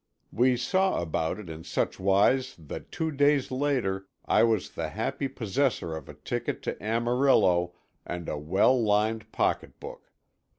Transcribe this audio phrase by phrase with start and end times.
[0.33, 5.27] We saw about it in such wise that two days later I was the happy
[5.27, 10.11] possessor of a ticket to Amarillo and a well lined pocket book.